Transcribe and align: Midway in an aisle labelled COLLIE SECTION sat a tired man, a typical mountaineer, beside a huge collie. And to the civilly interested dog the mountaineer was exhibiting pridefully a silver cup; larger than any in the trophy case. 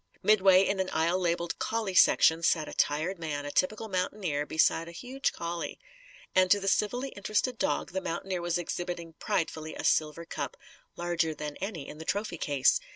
Midway 0.23 0.65
in 0.65 0.79
an 0.79 0.89
aisle 0.89 1.19
labelled 1.19 1.59
COLLIE 1.59 1.93
SECTION 1.93 2.41
sat 2.41 2.67
a 2.67 2.73
tired 2.73 3.19
man, 3.19 3.45
a 3.45 3.51
typical 3.51 3.87
mountaineer, 3.87 4.47
beside 4.47 4.87
a 4.87 4.91
huge 4.91 5.31
collie. 5.31 5.77
And 6.33 6.49
to 6.49 6.59
the 6.59 6.67
civilly 6.67 7.09
interested 7.09 7.59
dog 7.59 7.91
the 7.91 8.01
mountaineer 8.01 8.41
was 8.41 8.57
exhibiting 8.57 9.13
pridefully 9.13 9.75
a 9.75 9.83
silver 9.83 10.25
cup; 10.25 10.57
larger 10.95 11.35
than 11.35 11.55
any 11.57 11.87
in 11.87 11.99
the 11.99 12.05
trophy 12.05 12.39
case. 12.39 12.79